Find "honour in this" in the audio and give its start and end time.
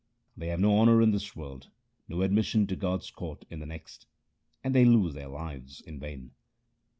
0.79-1.35